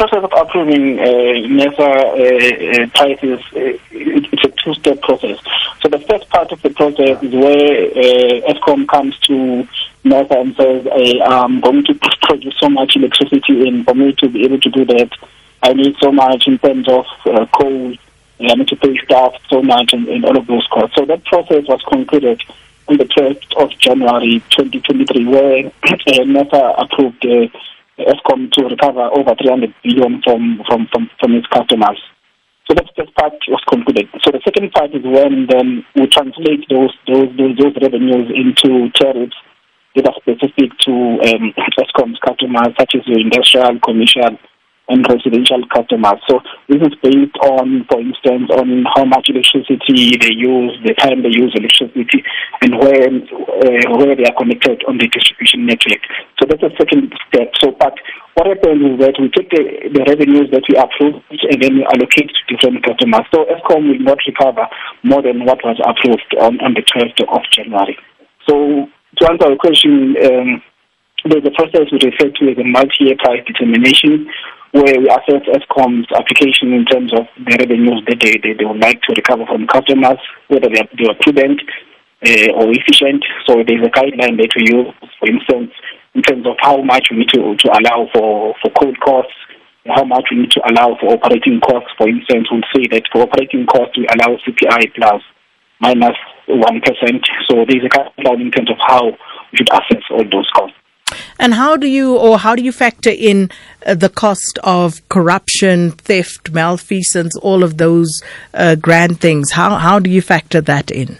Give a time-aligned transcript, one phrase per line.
[0.00, 5.38] process of approving uh, NERSA uh, uh, prices, uh, it's a two-step process.
[5.82, 9.68] So the first part of the process is where uh, Eskom comes to
[10.06, 14.28] NERSA and says, hey, I'm going to produce so much electricity and for me to
[14.30, 15.10] be able to do that,
[15.62, 17.94] I need so much in terms of uh, coal,
[18.40, 20.96] I need to pay staff so much and, and all of those costs.
[20.96, 22.42] So that process was concluded
[22.88, 25.66] on the 12th of January 2023 where
[26.52, 27.48] uh, approved uh,
[28.08, 31.98] Eskom to recover over 300 billion from, from, from, from its customers.
[32.68, 34.06] So that first part was concluded.
[34.22, 38.90] So the second part is when then we translate those those those, those revenues into
[38.94, 39.34] tariffs
[39.96, 44.38] that are specific to um, Eskom's customers, such as your industrial, commercial,
[44.90, 46.18] and residential customers.
[46.28, 51.22] So this is based on, for instance, on how much electricity they use, the time
[51.22, 52.26] they use electricity,
[52.60, 56.02] and where uh, where they are connected on the distribution network.
[56.38, 57.54] So that's the second step.
[57.62, 57.94] So, but
[58.34, 61.86] what happens is that we take the, the revenues that we approve and then we
[61.86, 63.26] allocate to different customers.
[63.30, 64.66] So Eskom will not recover
[65.02, 67.98] more than what was approved on, on the 12th of January.
[68.48, 70.16] So to answer your question.
[70.18, 70.62] Um,
[71.24, 74.24] there's a process we refer to as a multi-year price determination,
[74.72, 78.80] where we assess Eskom's application in terms of the revenues that they, they, they would
[78.80, 80.18] like to recover from customers,
[80.48, 81.60] whether they are, they are prudent
[82.22, 83.24] uh, or efficient.
[83.46, 85.74] So there's a guideline that we use, for instance,
[86.14, 89.34] in terms of how much we need to, to allow for, for code costs,
[89.86, 91.90] how much we need to allow for operating costs.
[91.98, 95.22] For instance, we'll say that for operating costs, we allow CPI plus
[95.80, 96.80] minus 1.
[97.48, 100.76] So there's a guideline in terms of how we should assess all those costs.
[101.38, 103.50] And how do you, or how do you factor in
[103.86, 108.22] uh, the cost of corruption, theft, malfeasance, all of those
[108.54, 109.52] uh, grand things?
[109.52, 111.18] How how do you factor that in?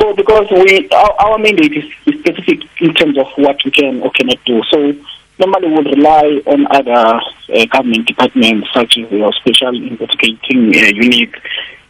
[0.00, 4.10] So, because we our, our mandate is, specific in terms of what we can or
[4.10, 4.62] cannot do.
[4.70, 4.94] So,
[5.38, 7.20] normally we would rely on other
[7.54, 11.30] uh, government departments, such as your special investigating uh, unit,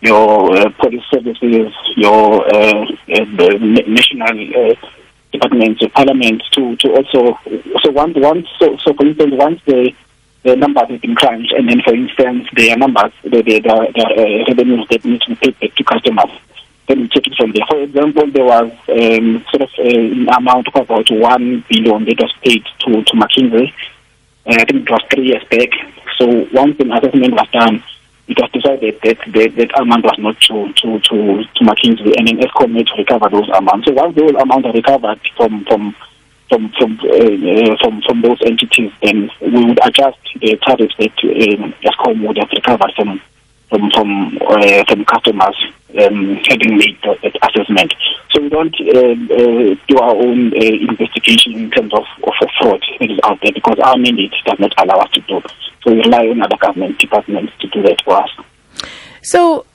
[0.01, 4.77] your uh, police services, your uh, the national
[5.33, 7.39] departments or parliament to, to also
[7.83, 9.93] so once once so, so for instance once the
[10.45, 14.05] the numbers have been crunched and then for instance the numbers the the, the, the
[14.05, 16.31] uh, revenues that need to be paid back to customers
[16.89, 17.65] then we take it from there.
[17.69, 22.33] For example, there was um, sort of an amount of about one billion that was
[22.45, 23.73] paid to to McKinsey.
[24.45, 25.71] Uh, I think it was three years back.
[26.19, 27.83] So once the assessment was done,
[28.29, 32.29] it was decided that that, that amount was not to to to, to McKinsey, and
[32.29, 33.87] then Eskom made to recover those amounts.
[33.87, 35.95] So once those amounts are recovered from from
[36.49, 41.17] from from uh, uh, from from those entities, then we would adjust the tariffs that
[41.25, 43.21] um, Eskom would have recovered from
[43.69, 45.57] from from uh, from customers
[45.99, 47.93] um, having made that assessment.
[48.31, 52.83] So we don't uh, uh, do our own uh, investigation in terms of, of fraud
[53.01, 55.43] that is out there because our mandate does not allow us to do.
[55.87, 58.31] We rely on other government departments to do that for us.
[59.23, 59.67] So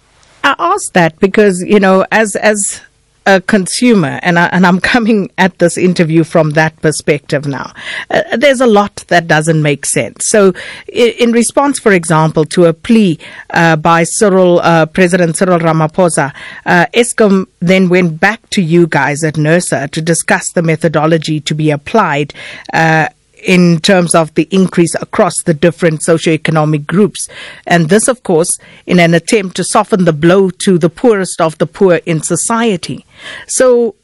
[0.44, 2.82] I ask that because you know, as as
[3.28, 7.74] a consumer, and, I, and I'm coming at this interview from that perspective now,
[8.10, 10.30] uh, there's a lot that doesn't make sense.
[10.30, 10.54] So,
[10.88, 13.20] in, in response, for example, to a plea
[13.50, 16.34] uh, by Cyril, uh, President Cyril Ramaphosa,
[16.66, 21.54] uh, Eskom then went back to you guys at NERSA to discuss the methodology to
[21.54, 22.34] be applied
[22.74, 23.10] uh,
[23.44, 27.28] in terms of the increase across the different socioeconomic groups.
[27.66, 31.58] And this, of course, in an attempt to soften the blow to the poorest of
[31.58, 33.06] the poor in society.
[33.48, 33.96] So,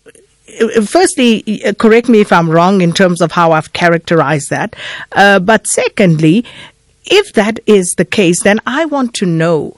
[0.61, 4.75] uh, firstly, uh, correct me if I'm wrong in terms of how I've characterized that.
[5.11, 6.45] Uh, but secondly,
[7.05, 9.77] if that is the case, then I want to know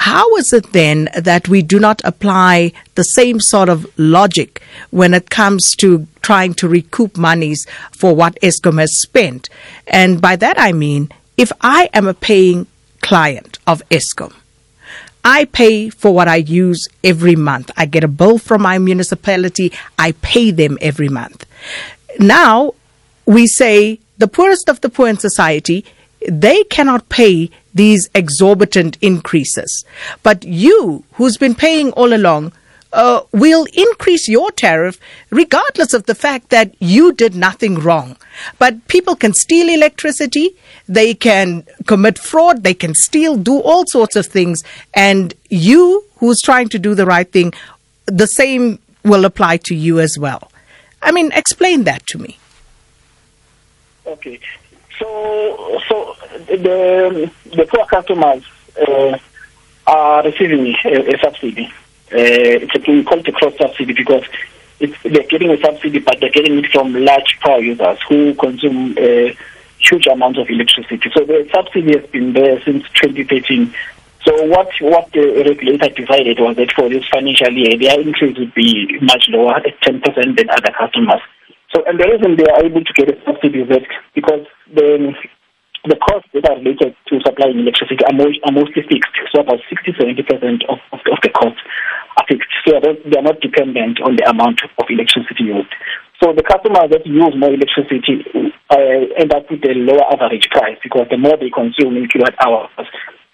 [0.00, 5.12] how is it then that we do not apply the same sort of logic when
[5.12, 9.50] it comes to trying to recoup monies for what Eskom has spent?
[9.86, 12.66] And by that I mean, if I am a paying
[13.02, 14.32] client of Eskom,
[15.22, 17.70] I pay for what I use every month.
[17.76, 19.70] I get a bill from my municipality.
[19.98, 21.44] I pay them every month.
[22.18, 22.72] Now
[23.26, 25.84] we say the poorest of the poor in society,
[26.26, 29.84] they cannot pay these exorbitant increases.
[30.22, 32.52] But you, who's been paying all along,
[32.92, 34.98] uh, will increase your tariff
[35.30, 38.16] regardless of the fact that you did nothing wrong.
[38.58, 40.56] But people can steal electricity,
[40.88, 44.64] they can commit fraud, they can steal, do all sorts of things.
[44.92, 47.52] And you, who's trying to do the right thing,
[48.06, 50.50] the same will apply to you as well.
[51.02, 52.38] I mean, explain that to me.
[54.06, 54.40] Okay.
[55.00, 56.16] So, so
[56.46, 58.44] the the poor customers
[58.86, 59.18] uh,
[59.86, 61.72] are receiving a, a subsidy.
[62.12, 64.24] Uh, it's a, we call it a cross subsidy because
[64.78, 69.32] they're getting a subsidy, but they're getting it from large power users who consume uh,
[69.78, 71.10] huge amounts of electricity.
[71.14, 73.74] So the subsidy has been there since 2013.
[74.26, 78.52] So what what the regulator decided was that for this financial year, their increase would
[78.52, 80.02] be much lower at 10%
[80.36, 81.22] than other customers.
[81.74, 85.14] So and the reason they are able to get a subsidy is that because the
[85.88, 89.16] the costs that are related to supplying electricity are, most, are mostly fixed.
[89.32, 91.62] So about 60-70% of, of, of the costs
[92.20, 92.52] are fixed.
[92.68, 95.72] So they are not dependent on the amount of electricity used.
[96.20, 98.20] So the customers that use more electricity
[98.68, 102.36] uh, end up with a lower average price because the more they consume in kilowatt
[102.44, 102.68] hours,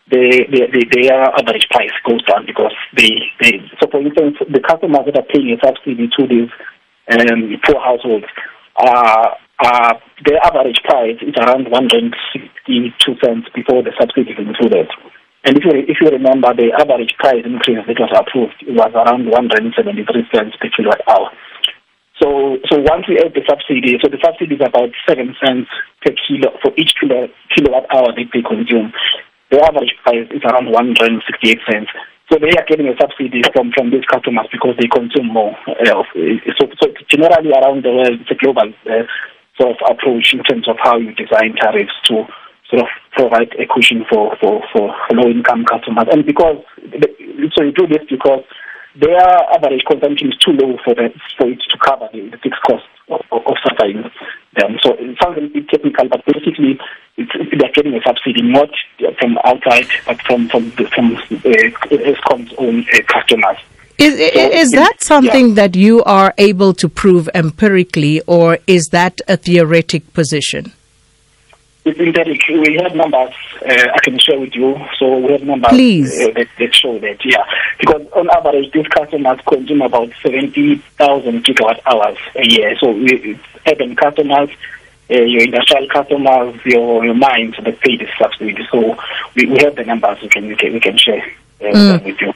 [0.07, 3.11] the, the, the, their average price goes down because they,
[3.43, 6.47] they so for instance the customers that are paying a subsidy to these
[7.09, 8.27] um, poor households
[8.77, 9.95] are uh,
[10.25, 14.91] the average price is around 162 cents before the subsidy is included.
[15.45, 19.31] And if you, if you remember, the average price increase that was approved was around
[19.31, 20.05] 173
[20.35, 21.31] cents per kilowatt hour.
[22.21, 25.71] So, so once we add the subsidy, so the subsidy is about 7 cents
[26.05, 28.93] per kilo for each kilo, kilowatt hour that they consume.
[29.55, 31.93] The average price is around 168 cents.
[32.31, 35.55] So they are getting a subsidy from, from these customers because they consume more.
[35.69, 36.03] Uh,
[36.59, 39.07] so, so generally around the world, it's a global uh,
[39.55, 42.27] sort of approach in terms of how you design tariffs to
[42.69, 46.11] sort of provide a cushion for, for, for low income customers.
[46.11, 46.59] And because,
[47.55, 48.43] so you do this because
[48.99, 49.23] their
[49.55, 52.85] average consumption is too low for, the, for it to cover the, the fixed cost
[53.09, 54.03] of, of, of supplying
[54.57, 54.83] them.
[54.83, 56.81] So it sounds a bit technical, but basically
[57.17, 58.71] they're getting a subsidy not
[59.19, 61.21] from outside, but from, from, from uh,
[61.91, 63.57] Eskom's own uh, customers.
[63.99, 65.55] Is, so is that something yeah.
[65.55, 70.73] that you are able to prove empirically, or is that a theoretic position?
[71.87, 72.41] It's empiric.
[72.49, 73.33] We have numbers
[73.65, 74.77] uh, I can share with you.
[74.99, 77.45] So we have numbers uh, that, that, show that, yeah.
[77.79, 82.77] Because on average, these customers consume about 70,000 gigawatt hours a year.
[82.79, 84.51] So we, urban customers,
[85.11, 88.67] uh, your industrial customers, your, your mines that pay this subsidy.
[88.71, 88.97] So
[89.35, 91.25] we, we have the numbers we can, we can, we can share
[91.61, 92.05] uh, mm.
[92.05, 92.33] with you.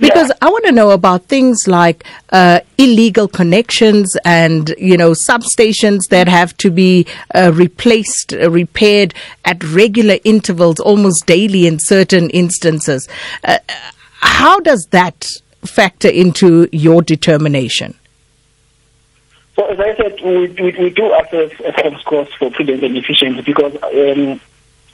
[0.00, 0.46] Because yeah.
[0.46, 6.26] I want to know about things like uh, illegal connections and you know substations that
[6.26, 9.12] have to be uh, replaced, uh, repaired
[9.44, 13.08] at regular intervals, almost daily in certain instances.
[13.44, 13.58] Uh,
[14.20, 15.26] how does that
[15.62, 17.94] factor into your determination?
[19.58, 23.42] So as I said, we, we, we do assess Eskom's costs for prudence and efficiency
[23.42, 24.40] because um,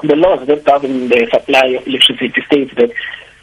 [0.02, 2.90] the laws that govern the supply of electricity states that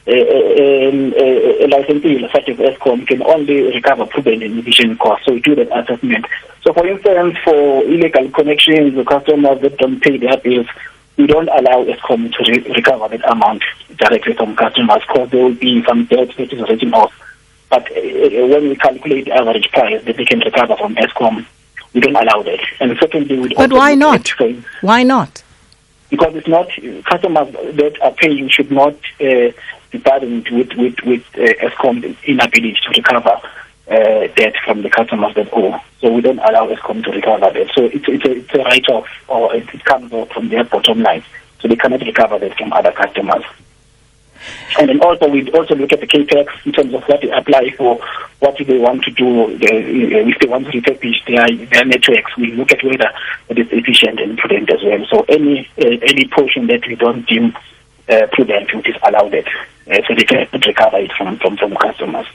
[0.08, 5.28] a licensee such as Eskom can only recover proven and costs.
[5.28, 6.26] So we do that assessment.
[6.64, 10.66] So for instance, for illegal connections, the customers that don't pay their bills,
[11.18, 13.62] we don't allow Eskom to re- recover that amount
[13.96, 17.14] directly from customers because there will be some debt that is written off.
[17.72, 21.46] But uh, when we calculate the average price that they can recover from Eskom,
[21.94, 22.60] we don't allow that.
[22.82, 24.28] And secondly, we But why not?
[24.82, 25.42] Why not?
[26.10, 26.68] Because it's not
[27.06, 29.52] customers that are paying should not uh,
[30.04, 31.88] burdened with with with uh,
[32.26, 33.40] inability to recover
[33.90, 35.80] uh, debt from the customers that owe.
[36.02, 37.72] So we don't allow Eskom to recover that.
[37.74, 41.02] So it's it's a, it's a write-off, or it, it comes out from their bottom
[41.02, 41.24] line.
[41.62, 43.46] So they cannot recover that from other customers.
[44.80, 47.72] And then also we also look at the capex in terms of what they apply
[47.78, 48.00] for,
[48.40, 52.36] what do they want to do, if they want to refurbish their their networks.
[52.38, 53.12] We look at whether
[53.50, 55.06] it is efficient and prudent as well.
[55.10, 57.56] So any uh, any portion that we don't deem
[58.10, 59.48] uh, prudent, which is allowed it,
[59.90, 62.28] uh, so they can recover it from, from, from customers.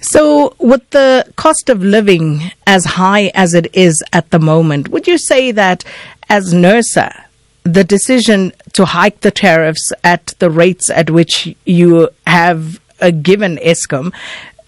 [0.00, 5.06] So, with the cost of living as high as it is at the moment, would
[5.06, 5.84] you say that
[6.28, 7.24] as NERSA,
[7.64, 13.56] the decision to hike the tariffs at the rates at which you have uh, given
[13.58, 14.12] Eskom,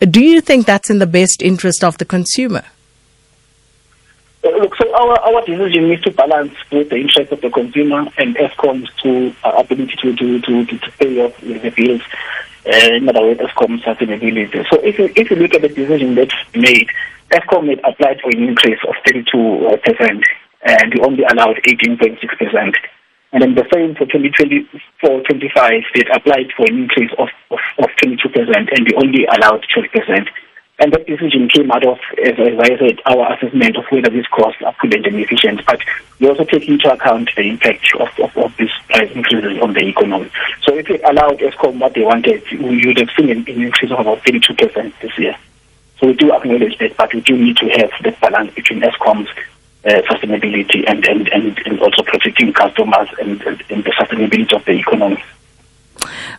[0.00, 2.64] do you think that's in the best interest of the consumer?
[4.42, 8.36] Look, so our, our decision is to balance both the interest of the consumer and
[8.36, 12.02] Eskom's to uh, ability to, to, to, to, pay off the bills,
[12.66, 14.68] uh, in other words, Eskom's sustainability.
[14.68, 16.90] So if you, if you look at the decision that's made,
[17.30, 20.22] Eskom had applied for an increase of 32%,
[20.64, 22.74] and we only allowed 18.6%.
[23.32, 28.30] And then the same for 2024-25, they applied for an increase of, of, of 22%,
[28.72, 30.28] and we only allowed 12%.
[30.78, 34.26] And that decision came out of, as, as I said, our assessment of whether these
[34.26, 35.64] costs are prudent and efficient.
[35.66, 35.80] But
[36.18, 39.86] we also take into account the impact of, of, of these price increases on the
[39.86, 40.30] economy.
[40.62, 44.00] So if we allowed Eskom what they wanted, we would have seen an, increase of
[44.00, 45.36] about 32% this year.
[45.98, 49.28] So we do acknowledge that, but we do need to have that balance between Eskom's
[49.84, 54.64] uh, sustainability and, and, and, and also protecting customers and, and, and the sustainability of
[54.64, 55.22] the economy.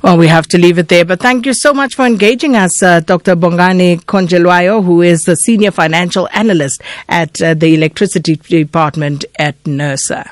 [0.02, 1.06] Well, we have to leave it there.
[1.06, 3.36] But thank you so much for engaging us, uh, Dr.
[3.36, 10.30] Bongani Khonjelwayo, who is the Senior Financial Analyst at uh, the Electricity Department at NERSA.